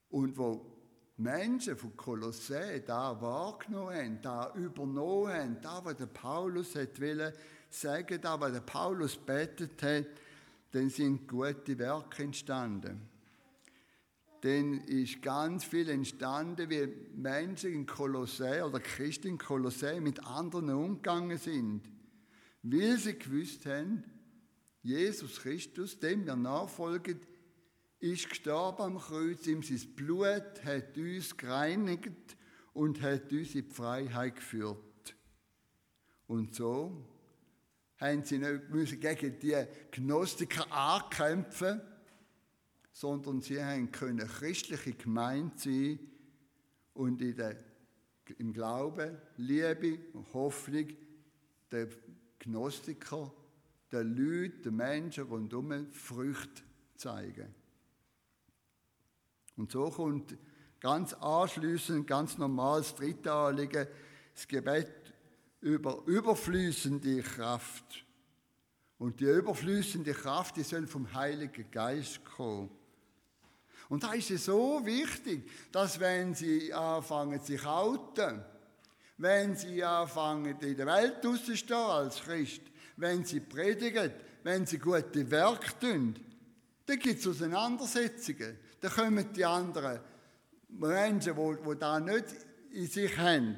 Und 0.09 0.37
wo 0.37 0.74
Menschen 1.17 1.77
von 1.77 1.95
Kolossä 1.95 2.79
da 2.79 3.19
wahrgenommen 3.21 3.95
haben, 3.95 4.21
da 4.21 4.53
übernommen 4.55 5.33
haben, 5.33 5.61
da, 5.61 5.83
was 5.83 5.95
der 5.95 6.07
Paulus 6.07 6.75
hat 6.75 6.99
wollen, 6.99 7.31
sagen, 7.69 8.19
da, 8.21 8.39
was 8.39 8.51
der 8.51 8.59
Paulus 8.59 9.15
betet 9.15 9.81
hat, 9.81 10.07
dann 10.71 10.89
sind 10.89 11.27
gute 11.27 11.77
Werke 11.79 12.23
entstanden. 12.23 12.99
Dann 14.41 14.81
ist 14.81 15.21
ganz 15.21 15.63
viel 15.63 15.89
entstanden, 15.89 16.69
wie 16.69 16.87
Menschen 17.15 17.73
in 17.73 17.85
Kolossä 17.85 18.65
oder 18.65 18.79
Christen 18.79 19.29
in 19.29 19.37
Kolossä 19.37 19.99
mit 20.01 20.23
anderen 20.27 20.69
umgegangen 20.69 21.37
sind. 21.37 21.81
Weil 22.61 22.97
sie 22.97 23.17
gewusst 23.17 23.65
haben, 23.65 24.03
Jesus 24.83 25.41
Christus, 25.41 25.97
dem 25.97 26.25
wir 26.25 26.35
nachfolgen, 26.35 27.19
ist 27.99 28.29
gestorben 28.29 28.81
am 28.81 28.99
Kreuz, 28.99 29.47
ihm 29.47 29.63
sein 29.63 29.95
Blut 29.95 30.63
hat 30.63 30.97
uns 30.97 31.35
gereinigt 31.35 32.37
und 32.73 33.01
hat 33.01 33.31
uns 33.31 33.55
in 33.55 33.67
die 33.67 33.73
Freiheit 33.73 34.35
geführt. 34.35 35.15
Und 36.27 36.55
so 36.55 37.05
haben 37.97 38.23
sie 38.23 38.37
nicht 38.37 38.69
müssen 38.69 38.99
gegen 38.99 39.39
die 39.39 39.65
Gnostiker 39.91 40.71
ankämpfen, 40.71 41.81
sondern 42.91 43.41
sie 43.41 43.63
haben 43.63 43.91
können 43.91 44.27
christliche 44.27 44.93
Gemeinde 44.93 45.53
sein 45.57 45.99
und 46.93 47.21
in 47.21 47.35
der, 47.35 47.57
im 48.37 48.53
Glauben, 48.53 49.17
Liebe 49.37 49.99
und 50.13 50.33
Hoffnung 50.33 50.87
der 51.71 51.89
Gnostiker, 52.39 53.33
der 53.91 54.03
Leute, 54.03 54.59
der 54.63 54.71
Menschen 54.71 55.25
rundherum 55.25 55.91
Früchte 55.91 56.63
zeigen. 56.95 57.53
Und 59.57 59.71
so 59.71 59.89
kommt 59.89 60.35
ganz 60.79 61.13
anschließend, 61.13 62.05
ganz 62.07 62.37
normales 62.37 62.93
dritte 62.95 63.31
Anliegen, 63.31 63.87
das 64.33 64.47
Gebet 64.47 65.13
über 65.61 66.03
überfließende 66.05 67.21
Kraft. 67.21 68.05
Und 68.97 69.19
die 69.19 69.25
überfließende 69.25 70.13
Kraft, 70.13 70.57
die 70.57 70.63
soll 70.63 70.87
vom 70.87 71.11
Heiligen 71.13 71.69
Geist 71.71 72.23
kommen. 72.23 72.69
Und 73.89 74.03
da 74.03 74.13
ist 74.13 74.31
es 74.31 74.45
so 74.45 74.85
wichtig, 74.85 75.49
dass 75.71 75.99
wenn 75.99 76.33
sie 76.33 76.73
anfangen, 76.73 77.39
sich 77.41 77.65
outen, 77.65 78.43
wenn 79.17 79.55
sie 79.55 79.83
anfangen, 79.83 80.59
in 80.59 80.75
der 80.75 80.85
Welt 80.87 81.23
rauszustehen 81.23 81.79
als 81.79 82.21
Christ, 82.21 82.61
wenn 82.97 83.23
sie 83.23 83.39
predigen, 83.39 84.11
wenn 84.43 84.65
sie 84.65 84.79
gute 84.79 85.29
Werke 85.29 85.79
tun, 85.79 86.15
dann 86.85 86.99
gibt 86.99 87.19
es 87.19 87.27
Auseinandersetzungen. 87.27 88.57
Dann 88.79 88.91
kommen 88.91 89.33
die 89.33 89.45
anderen 89.45 89.99
Menschen, 90.69 91.35
die, 91.35 91.69
die 91.69 91.79
da 91.79 91.99
nicht 91.99 92.25
in 92.71 92.87
sich 92.87 93.17
haben, 93.17 93.57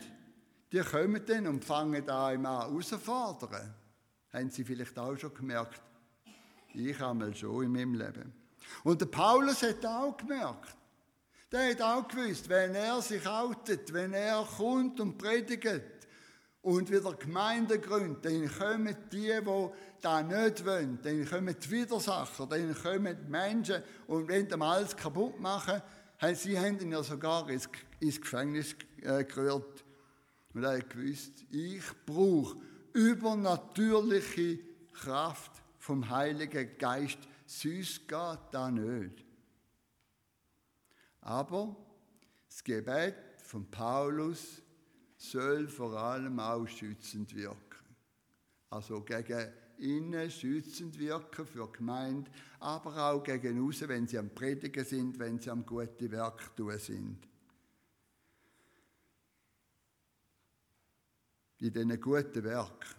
die 0.71 0.79
kommen 0.79 1.21
dann 1.25 1.47
und 1.47 1.65
fangen 1.65 2.05
da 2.05 2.31
immer 2.31 2.49
an 2.49 2.69
herauszufordern. 2.69 3.73
Haben 4.33 4.49
Sie 4.49 4.63
vielleicht 4.63 4.97
auch 4.99 5.17
schon 5.17 5.33
gemerkt? 5.33 5.81
Ich 6.73 7.01
einmal 7.01 7.33
schon 7.35 7.63
in 7.63 7.71
meinem 7.71 7.95
Leben. 7.95 8.33
Und 8.83 9.01
der 9.01 9.07
Paulus 9.07 9.63
hat 9.63 9.85
auch 9.85 10.15
gemerkt. 10.17 10.75
Der 11.51 11.71
hat 11.71 11.81
auch 11.81 12.07
gewusst, 12.07 12.49
wenn 12.49 12.75
er 12.75 13.01
sich 13.01 13.25
outet, 13.25 13.91
wenn 13.93 14.13
er 14.13 14.45
kommt 14.57 14.99
und 14.99 15.17
predigt 15.17 15.81
und 16.61 16.91
wieder 16.91 17.13
Gemeinde 17.13 17.79
gründet, 17.79 18.25
dann 18.25 18.49
kommen 18.49 18.95
die, 19.11 19.31
die 19.31 19.69
das 20.01 20.23
nicht 20.23 20.65
wollen, 20.65 20.99
dann 21.01 21.25
kommen 21.29 21.55
die 21.59 21.71
Widersacher, 21.71 22.47
dann 22.47 22.75
kommen 22.75 23.17
die 23.25 23.31
Menschen 23.31 23.83
und 24.07 24.27
wenn 24.27 24.47
dem 24.47 24.61
alles 24.61 24.95
kaputt 24.95 25.39
machen, 25.39 25.81
sie 26.33 26.59
haben 26.59 26.79
ihn 26.79 26.91
ja 26.91 27.03
sogar 27.03 27.49
ins, 27.49 27.69
ins 27.99 28.19
Gefängnis 28.19 28.75
äh, 29.01 29.23
gerührt. 29.23 29.85
Und 30.53 30.63
er 30.63 30.81
gewusst, 30.81 31.45
ich 31.51 31.83
brauche 32.05 32.57
übernatürliche 32.93 34.59
Kraft 34.91 35.51
vom 35.77 36.09
Heiligen 36.09 36.77
Geist. 36.79 37.19
Sonst 37.45 38.07
geht 38.07 38.39
das 38.51 38.71
nicht. 38.71 39.23
Aber 41.21 41.75
das 42.49 42.63
Gebet 42.63 43.15
von 43.43 43.69
Paulus 43.69 44.63
soll 45.17 45.67
vor 45.67 45.93
allem 45.93 46.39
auch 46.39 46.67
schützend 46.67 47.35
wirken. 47.35 47.57
Also 48.69 49.01
gegen 49.01 49.51
innen 49.79 50.29
schützend 50.29 50.97
wirken 50.97 51.45
für 51.45 51.67
die 51.67 51.77
Gemeinde, 51.77 52.29
aber 52.59 53.11
auch 53.11 53.23
gegen 53.23 53.67
außen, 53.67 53.87
wenn 53.89 54.07
sie 54.07 54.17
am 54.17 54.29
Predigen 54.29 54.85
sind, 54.85 55.19
wenn 55.19 55.39
sie 55.39 55.49
am 55.49 55.65
guten 55.65 56.11
Werk 56.11 56.55
tun 56.55 56.77
sind. 56.77 57.27
In 61.59 61.73
diesen 61.73 61.99
guten 61.99 62.43
Werk 62.43 62.95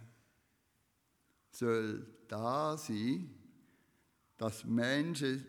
soll 1.52 2.06
da 2.26 2.76
sein, 2.76 3.34
dass 4.36 4.64
Menschen 4.64 5.46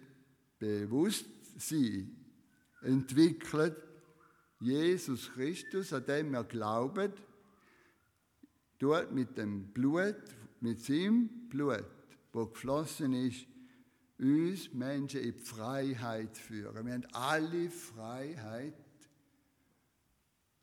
Bewusstsein 0.58 2.16
entwickeln, 2.82 3.76
Jesus 4.60 5.32
Christus, 5.32 5.94
an 5.94 6.06
dem 6.06 6.32
wir 6.32 6.44
glauben, 6.44 7.14
dort 8.78 9.12
mit 9.12 9.38
dem 9.38 9.72
Blut, 9.72 10.22
mit 10.60 10.82
seinem 10.82 11.30
Blut, 11.50 11.86
wo 12.34 12.46
geflossen 12.46 13.14
ist, 13.14 13.46
uns 14.20 14.74
Menschen 14.74 15.22
in 15.22 15.34
die 15.34 15.40
Freiheit 15.40 16.38
führen. 16.38 16.86
Wir 16.86 16.94
haben 16.94 17.08
alle 17.14 17.70
Freiheit, 17.70 18.74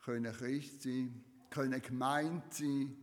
können 0.05 0.33
Christ 0.33 0.83
sein, 0.83 1.25
können 1.51 1.81
gemeint 1.81 2.53
sein 2.53 2.95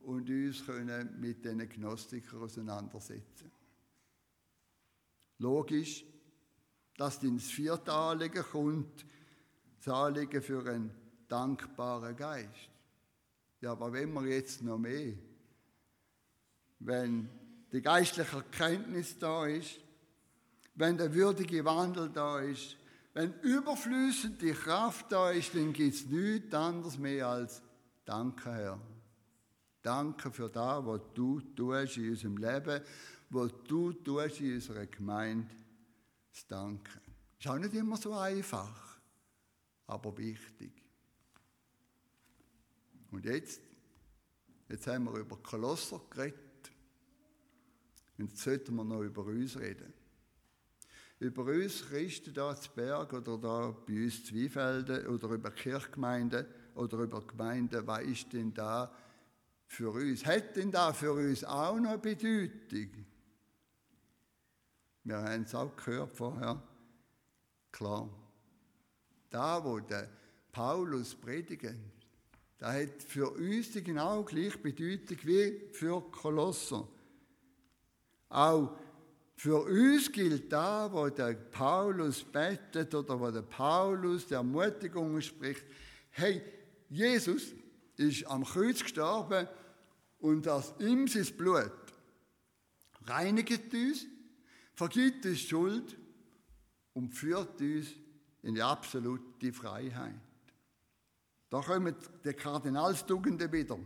und 0.00 0.28
uns 0.28 0.66
können 0.66 1.18
mit 1.18 1.44
den 1.46 1.66
Gnostikern 1.66 2.42
auseinandersetzen. 2.42 3.50
Logisch, 5.38 6.04
dass 6.96 7.22
ins 7.22 7.50
vierte 7.50 7.92
Anliegen 7.92 8.42
kommt, 8.42 9.06
das 9.84 9.94
Anliegen 9.94 10.42
für 10.42 10.66
einen 10.66 10.90
dankbaren 11.28 12.16
Geist. 12.16 12.70
Ja, 13.60 13.72
aber 13.72 13.92
wenn 13.92 14.12
wir 14.12 14.26
jetzt 14.26 14.62
noch 14.62 14.78
mehr, 14.78 15.14
wenn 16.78 17.28
die 17.72 17.82
geistliche 17.82 18.36
Erkenntnis 18.36 19.18
da 19.18 19.46
ist, 19.46 19.80
wenn 20.74 20.96
der 20.96 21.12
würdige 21.14 21.64
Wandel 21.64 22.10
da 22.10 22.40
ist, 22.40 22.76
wenn 23.14 23.32
überflüssende 23.40 24.52
Kraft 24.52 25.12
da 25.12 25.30
ist, 25.30 25.54
dann 25.54 25.72
gibt 25.72 25.94
es 25.94 26.06
nichts 26.06 26.52
anderes 26.54 26.98
mehr 26.98 27.28
als 27.28 27.62
Danke, 28.04 28.52
Herr. 28.52 28.80
Danke 29.82 30.30
für 30.30 30.48
das, 30.48 30.84
was 30.84 31.00
du 31.14 31.40
tust 31.40 31.96
in 31.96 32.10
unserem 32.10 32.36
Leben, 32.38 32.82
was 33.30 33.52
du 33.68 33.92
tust 33.92 34.40
in 34.40 34.54
unserer 34.54 34.86
Gemeinde. 34.86 35.48
Das 36.32 36.46
Danke. 36.46 37.00
Ist 37.38 37.48
auch 37.48 37.58
nicht 37.58 37.74
immer 37.74 37.96
so 37.96 38.14
einfach, 38.14 38.93
aber 39.86 40.16
wichtig. 40.16 40.72
Und 43.10 43.24
jetzt, 43.24 43.60
jetzt 44.68 44.86
haben 44.86 45.04
wir 45.04 45.20
über 45.20 45.36
Kolosser 45.36 46.00
geredet. 46.10 46.40
Und 48.18 48.30
jetzt 48.30 48.42
sollten 48.42 48.74
wir 48.74 48.84
noch 48.84 49.02
über 49.02 49.24
uns 49.24 49.58
reden 49.58 49.92
über 51.24 51.44
uns 51.44 51.86
Christen 51.88 52.34
da 52.34 52.54
zu 52.54 52.70
Berg 52.74 53.12
oder 53.12 53.38
da 53.38 53.74
bei 53.86 54.04
uns 54.04 54.24
Zweifelden 54.24 55.06
oder 55.06 55.28
über 55.28 55.50
Kirchgemeinden 55.50 56.46
oder 56.74 56.98
über 56.98 57.26
Gemeinden, 57.26 57.86
was 57.86 58.02
ist 58.02 58.32
denn 58.32 58.52
da 58.52 58.92
für 59.66 59.90
uns? 59.90 60.26
Hat 60.26 60.56
denn 60.56 60.70
da 60.70 60.92
für 60.92 61.12
uns 61.12 61.44
auch 61.44 61.78
noch 61.78 61.98
Bedeutung? 61.98 63.06
Wir 65.04 65.16
haben 65.16 65.42
es 65.42 65.54
auch 65.54 65.74
gehört 65.76 66.12
vorher. 66.12 66.62
Klar. 67.70 68.08
Da, 69.34 69.64
wo 69.64 69.80
der 69.80 70.08
Paulus 70.52 71.12
predigt, 71.12 71.74
da 72.56 72.72
hat 72.72 73.02
für 73.02 73.30
uns 73.30 73.72
die 73.72 73.82
genau 73.82 74.22
gleiche 74.22 74.58
Bedeutung 74.58 75.18
wie 75.24 75.60
für 75.72 76.00
Kolosser. 76.12 76.86
Auch 78.28 78.78
für 79.34 79.64
uns 79.64 80.12
gilt 80.12 80.52
da, 80.52 80.88
wo 80.92 81.08
der 81.08 81.34
Paulus 81.34 82.22
betet 82.22 82.94
oder 82.94 83.18
wo 83.18 83.28
der 83.28 83.42
Paulus 83.42 84.28
der 84.28 84.38
Ermutigung 84.38 85.20
spricht, 85.20 85.64
hey, 86.10 86.40
Jesus 86.88 87.54
ist 87.96 88.24
am 88.28 88.44
Kreuz 88.44 88.84
gestorben 88.84 89.48
und 90.20 90.46
aus 90.46 90.74
ihm 90.78 91.08
sein 91.08 91.26
Blut 91.36 91.72
reinigt 93.06 93.74
uns, 93.74 94.06
vergibt 94.74 95.26
uns 95.26 95.40
Schuld 95.40 95.98
und 96.92 97.12
führt 97.12 97.60
uns 97.60 97.88
in 98.44 98.54
die 98.54 98.62
absolute 98.62 99.52
Freiheit. 99.52 100.14
Da 101.50 101.60
kommen 101.60 101.94
die 102.24 102.32
Kardinalstugenden 102.32 103.50
wieder. 103.52 103.78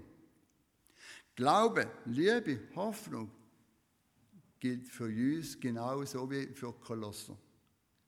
Glaube, 1.35 1.90
Liebe, 2.05 2.61
Hoffnung, 2.75 3.31
gilt 4.61 4.88
für 4.88 5.05
uns 5.05 5.59
genauso 5.59 6.31
wie 6.31 6.49
für 6.49 6.73
Kolosser. 6.73 7.37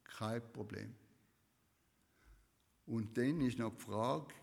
Kein 0.03 0.53
Problem. 0.53 0.95
Und 2.87 3.17
dann 3.17 3.41
ist 3.41 3.59
noch 3.59 3.75
die 3.75 3.83
Frage, 3.83 4.35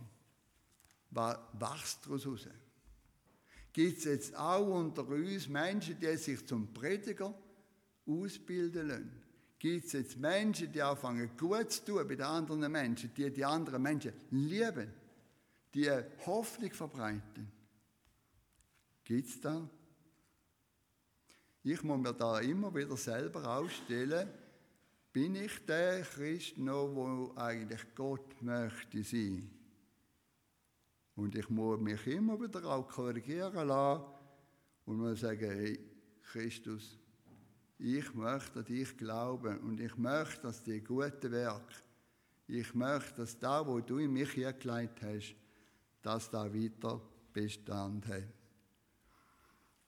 was 1.11 1.37
wächst 1.53 2.05
daraus 2.05 2.25
raus? 2.25 2.47
gibt 3.77 3.99
es 3.99 4.05
jetzt 4.05 4.35
auch 4.35 4.65
unter 4.65 5.07
uns 5.07 5.47
Menschen, 5.47 5.99
die 5.99 6.17
sich 6.17 6.43
zum 6.47 6.73
Prediger 6.73 7.31
ausbilden 8.07 8.87
lassen. 8.87 9.26
Gibt 9.59 9.85
es 9.85 9.93
jetzt 9.93 10.17
Menschen, 10.17 10.71
die 10.71 10.81
anfangen 10.81 11.31
gut 11.35 11.71
zu 11.71 11.85
tun 11.85 12.07
bei 12.07 12.15
den 12.15 12.25
anderen 12.25 12.71
Menschen, 12.71 13.11
die 13.15 13.31
die 13.31 13.43
anderen 13.43 13.81
Menschen 13.81 14.13
lieben, 14.29 14.93
die 15.73 15.89
Hoffnung 16.25 16.71
verbreiten. 16.71 17.51
Gibt 19.03 19.29
es 19.29 19.41
da? 19.41 19.67
Ich 21.63 21.83
muss 21.83 21.99
mir 21.99 22.13
da 22.13 22.39
immer 22.39 22.73
wieder 22.73 22.95
selber 22.97 23.57
ausstellen, 23.57 24.29
bin 25.11 25.35
ich 25.35 25.65
der 25.65 26.01
Christ 26.01 26.57
noch, 26.57 26.93
wo 26.93 27.33
eigentlich 27.35 27.83
Gott 27.95 28.41
möchte 28.41 29.03
sein? 29.03 29.49
Und 31.15 31.35
ich 31.35 31.49
muss 31.49 31.79
mich 31.79 32.05
immer 32.05 32.39
wieder 32.39 32.63
auch 32.65 32.87
korrigieren 32.87 33.67
lassen 33.67 34.03
und 34.85 34.97
muss 34.97 35.21
sagen, 35.21 35.49
hey, 35.49 35.79
Christus, 36.21 36.99
ich 37.79 38.13
möchte 38.13 38.59
an 38.59 38.65
dich 38.65 38.97
glauben 38.97 39.59
und 39.59 39.79
ich 39.79 39.95
möchte, 39.97 40.41
dass 40.43 40.63
die 40.63 40.81
guten 40.81 41.31
Werke, 41.31 41.75
ich 42.47 42.73
möchte, 42.73 43.17
dass 43.17 43.37
da, 43.37 43.65
wo 43.65 43.79
du 43.79 43.97
in 43.97 44.13
mich 44.13 44.31
hingelegt 44.31 45.01
hast, 45.01 45.35
dass 46.01 46.29
da 46.29 46.51
weiter 46.53 47.01
Bestand 47.33 48.07
hat. 48.07 48.23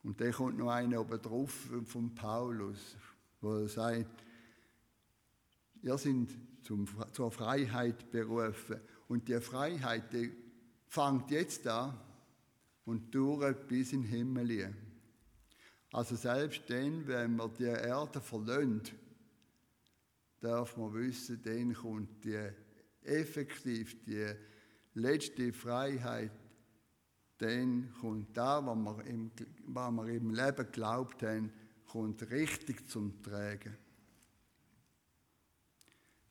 Und 0.03 0.19
dann 0.21 0.31
kommt 0.31 0.57
noch 0.57 0.69
einer 0.69 1.01
oben 1.01 1.21
drauf 1.21 1.69
von 1.85 2.13
Paulus, 2.13 2.95
wo 3.41 3.55
er 3.55 3.67
sagt, 3.67 4.23
ihr 5.81 5.97
seid 5.97 6.27
zum, 6.61 6.87
zur 7.11 7.31
Freiheit 7.31 8.11
berufen. 8.11 8.79
Und 9.07 9.27
die 9.27 9.39
Freiheit, 9.39 10.13
die 10.13 10.31
fängt 10.87 11.31
jetzt 11.31 11.67
an 11.67 11.97
und 12.85 13.13
dauert 13.13 13.67
bis 13.67 13.93
in 13.93 14.03
den 14.03 14.09
Himmel. 14.09 14.73
Also 15.91 16.15
selbst 16.15 16.69
dann, 16.69 17.07
wenn 17.07 17.35
wir 17.35 17.49
die 17.49 17.63
Erde 17.63 18.21
verlöhnt, 18.21 18.93
darf 20.39 20.77
man 20.77 20.93
wissen, 20.93 21.41
dann 21.43 21.73
kommt 21.73 22.23
die 22.23 22.49
effektiv 23.03 24.03
die 24.03 24.31
letzte 24.93 25.51
Freiheit, 25.51 26.31
dann 27.39 27.91
kommt 27.99 28.35
da, 28.37 28.65
was 28.65 28.77
wir 28.77 29.05
im, 29.05 29.31
was 29.65 29.91
wir 29.91 30.07
im 30.09 30.33
Leben 30.33 30.57
geglaubt 30.57 31.23
haben, 31.23 31.51
kommt 31.87 32.29
richtig 32.29 32.87
zum 32.87 33.21
Tragen. 33.23 33.75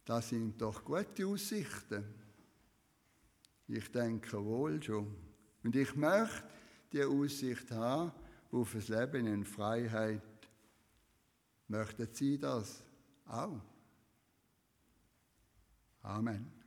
Das 0.05 0.29
sind 0.29 0.61
doch 0.61 0.85
gute 0.85 1.27
Aussichten. 1.27 2.05
Ich 3.67 3.91
denke 3.91 4.43
wohl 4.43 4.83
schon. 4.83 5.15
Und 5.63 5.77
ich 5.77 5.95
möchte 5.97 6.45
die 6.93 7.03
Aussicht 7.03 7.71
haben 7.73 8.13
auf 8.53 8.75
ein 8.75 8.85
Leben 8.89 9.27
in 9.27 9.45
Freiheit. 9.45 10.23
Möchten 11.69 12.09
Sie 12.15 12.39
das 12.39 12.83
auch? 13.27 13.61
Amen. 16.03 16.58